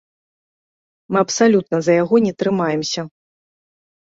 [1.13, 3.01] Мы абсалютна за яго не трымаемся.